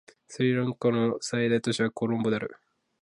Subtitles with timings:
[0.27, 2.55] スリランカの最大都市はコロンボである